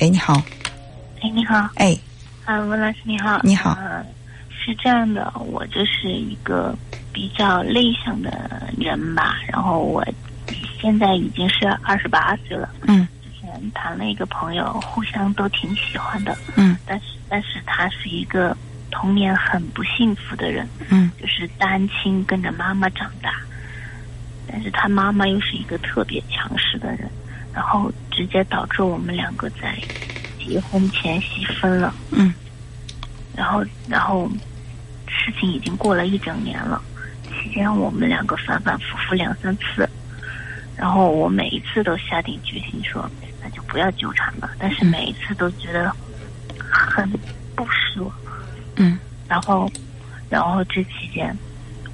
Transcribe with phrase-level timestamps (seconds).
[0.00, 0.34] 哎，你好，
[1.20, 1.98] 哎，你好，哎，
[2.44, 3.72] 啊，文老师你好，你好。
[3.80, 4.04] 呃
[4.50, 6.76] 是这样的，我就是一个
[7.12, 10.04] 比较内向的人吧，然后我
[10.78, 13.08] 现在已经是二十八岁了，嗯。
[13.22, 16.76] 之前谈了一个朋友，互相都挺喜欢的，嗯。
[16.84, 18.54] 但是但是他是一个
[18.90, 21.10] 童年很不幸福的人，嗯。
[21.18, 23.32] 就是单亲跟着妈妈长大，
[24.46, 27.08] 但是他妈妈又是一个特别强势的人，
[27.54, 29.78] 然后直接导致我们两个在
[30.44, 31.94] 结婚前夕分了。
[32.10, 32.34] 嗯
[33.36, 34.28] 然后，然后
[35.06, 36.82] 事情已经过了一整年了，
[37.28, 39.88] 期间我们两个反反复复两三次，
[40.76, 43.08] 然后我每一次都下定决心说，
[43.40, 45.94] 那就不要纠缠了，但是每一次都觉得
[46.58, 47.08] 很
[47.54, 48.04] 不舍。
[48.74, 49.70] 嗯然后，
[50.28, 51.32] 然后这期间，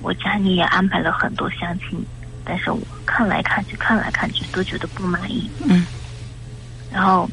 [0.00, 2.02] 我家里也安排了很多相亲，
[2.42, 5.50] 但是我看来看去，看来看去都觉得不满意。
[5.68, 5.84] 嗯
[6.94, 7.28] 然后，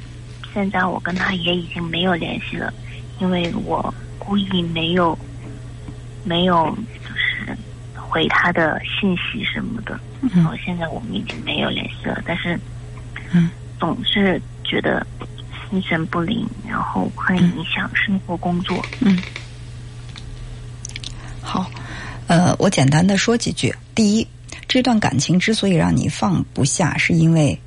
[0.51, 2.73] 现在我跟他也已经没有联系了，
[3.19, 5.15] 因为我故意没有，
[6.23, 7.55] 没有就是
[7.95, 9.99] 回他的信息什么的。
[10.33, 12.59] 然后嗯现在我们已经没有联系了，但是，
[13.31, 15.05] 嗯，总是觉得
[15.69, 18.83] 心神不宁，然后很影响生活工作。
[18.99, 19.17] 嗯，
[21.39, 21.69] 好，
[22.25, 23.71] 呃，我简单的说几句。
[23.93, 24.27] 第一，
[24.67, 27.59] 这段感情之所以让你放不下，是因为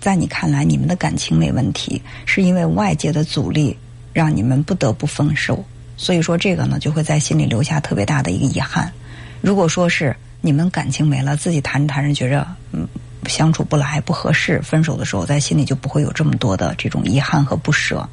[0.00, 3.76] 在你看来你们的感情没问题，是因为外界的阻力
[4.12, 5.64] 让你们不得不分手。
[5.96, 8.92] 所以说这个呢，就会在心里留下特别大的一个遗憾。
[9.40, 12.86] 如果说是你们感情没了，自己谈着谈着觉着嗯
[13.26, 18.08] 相处不来、不合适，分手的时候，在心里就不会有这么多的这种遗憾和不舍。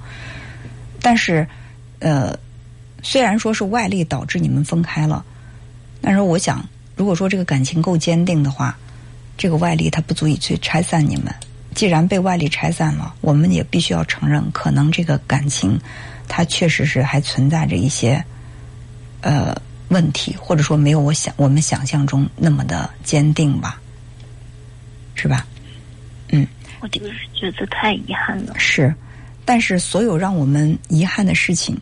[1.02, 1.46] 但是，
[2.00, 2.36] 呃，
[3.02, 5.24] 虽然说是外力导致你们分开了，
[6.02, 8.78] 但是我想，如果说这个感情够坚定的话，
[9.38, 11.34] 这个外力它不足以去拆散你们。
[11.74, 15.80] 既然被外力拆散了，我们也必须要承认，可能这个感情
[16.28, 18.24] 它确实是还存在着一些
[19.22, 19.56] 呃
[19.90, 23.82] 问题，或者说没有我想我们想象中那么的坚定吧，
[25.16, 25.46] 是吧？
[26.30, 26.48] 嗯
[26.80, 28.54] 我就是觉得太遗憾了。
[28.58, 28.94] 是，
[29.46, 31.80] 但是所有让我们遗憾的事情，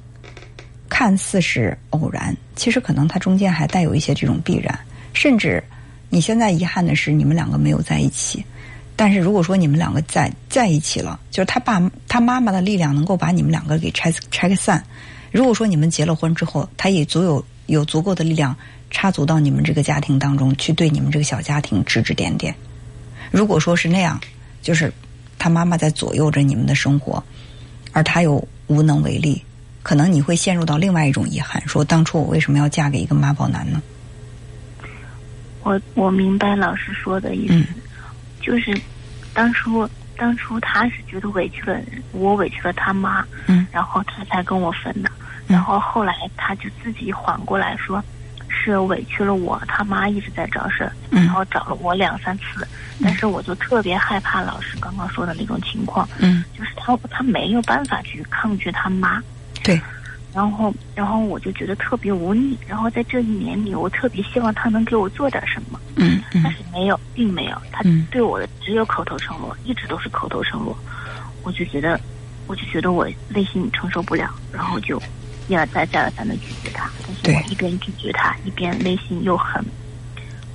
[0.90, 4.78] 看似是偶然，其实可能它中间还带有一些这种必然。
[5.14, 5.64] 甚至
[6.10, 8.46] 你现在遗憾的是你们两个没有在一起，
[9.02, 14.86] 但是如果说你们两个在在一起了，就是他爸他妈妈的力量能够把你们两个给拆拆开散。
[15.32, 18.56] 如果说你们结了婚之后，他也足有有足够的力量
[18.92, 22.54] 插足到你们这个家庭当中，去对你们这个小家庭指指点点。
[23.32, 24.22] 如果说是那样，
[24.62, 24.94] 就是
[25.40, 27.24] 他妈妈在左右着你们的生活，
[27.94, 29.44] 而他又无能为力，
[29.82, 33.82] 可能你会陷入到另外一种遗憾：说当初我为什么要嫁给一个妈宝男呢？
[35.64, 37.66] 我我明白老师说的意思，嗯
[38.44, 38.76] 就是
[39.34, 41.80] 当初当初他是觉得委屈了
[42.12, 45.10] 我，委屈了他妈，嗯然后他才跟我分的。
[45.48, 48.02] 然后后来他就自己缓过来说，
[48.48, 52.68] 是委屈了我，他妈一直在找事儿，嗯然后找了我两三次。
[53.04, 59.22] 但是我就特别害怕老师刚刚说的那种情况，嗯，就是他他没有办法去抗拒他妈，
[59.64, 59.82] 对，
[60.34, 62.58] 然后然后我就觉得特别无力。
[62.68, 65.80] 然后在这一年里，我特别希望他能给我做点什么。
[65.96, 70.78] 嗯嗯但是没有，并没有，他嗯对我的只有口头承诺，一直都是口头承诺，
[71.44, 72.00] 我就觉得，
[72.48, 75.02] 我就觉得我内心承受不了，然后就
[75.48, 79.64] 一而再再而三的拒绝他，但是对我一边拒绝他，一边内心又很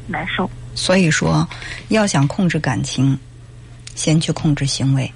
[0.07, 0.51] 难受。
[0.75, 1.47] 所以说，
[1.89, 3.19] 要想控制感情，
[3.95, 5.11] 先去控制行为。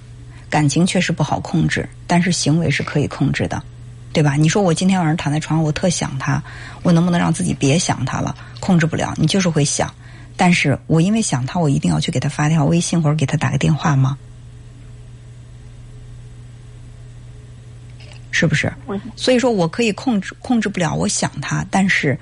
[0.48, 3.62] 感情确实不好控制，但是行为是可以控制的，
[4.12, 4.34] 对吧？
[4.34, 6.42] 你说我今天晚上躺在床上，我特想他，
[6.82, 8.34] 我能不能让自己别想他了？
[8.58, 9.92] 控制不了，你就是会想。
[10.36, 14.18] 但是我因为想他，我一定要去给他发条微信或者给他打个电话吗？
[18.30, 18.72] 是不是？
[19.16, 22.18] 所以说我可以控制控制不了我想他，但是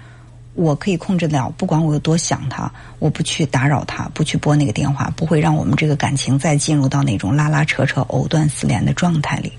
[0.54, 9.52] 我可以控制得了，不管我有多想他，我不去打扰他，不去拨那个电话，不会让我们这个感情再进入到那种拉拉扯扯、藕断丝连的状态里。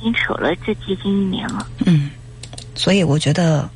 [0.00, 2.10] 已经扯了这接近一年了，嗯，
[2.74, 3.68] 所以我觉得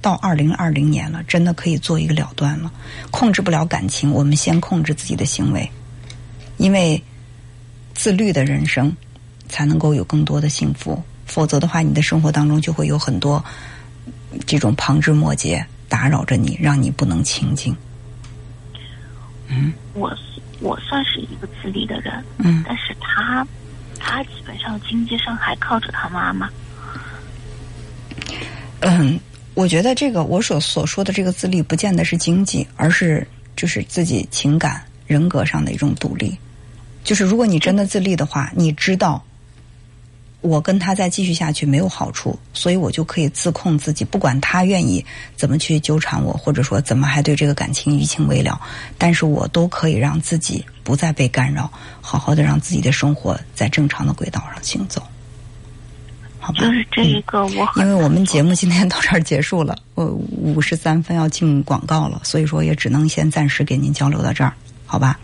[0.00, 2.72] 到二零二零年了，真的可以做一个了断了。
[3.10, 5.70] 控制不了感情，我们先控制自己的行为，
[6.56, 7.02] 因为
[7.94, 8.90] 自律的人生
[9.46, 11.02] 才能够有更多的幸福。
[11.26, 13.44] 否则的话，你的生活当中就会有很多
[14.46, 17.76] 这种旁枝末节打扰着你，让你不能清静。
[19.48, 20.10] 嗯我
[20.60, 23.46] 我算是一个自律的人，嗯但是他
[24.08, 26.48] 他基本上经济上还靠着他妈妈。
[28.80, 29.20] 嗯，
[29.52, 36.34] 我觉得这个我所所说的这个自立，不见得是经济，而是就是自己情感、人格上的一种独立。
[37.04, 39.22] 就是如果你真的自立的话，你知道。
[40.40, 45.04] 我跟他再继续下去没有好处，所以我就可以自控自己，不管他愿意
[45.36, 48.60] 怎么去纠缠我，或者说怎么还对这个感情余情未了，
[48.96, 51.68] 但是我都可以让自己不再被干扰，
[52.00, 55.02] 好好的让自己的生活在正常的轨道上行走，
[56.38, 56.60] 好吧？
[56.60, 64.54] 就是这一个我因为我们节目今天到这儿结束了，我五十三分要进广告了，所以说也只能先暂时给您交流到这儿，
[64.86, 65.18] 好吧？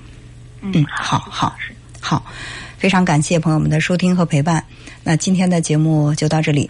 [0.60, 1.54] 嗯，好好
[2.00, 2.24] 好。
[2.84, 4.62] 非常感谢朋友们的收听和陪伴，
[5.04, 6.62] 那今天的节目就到这里。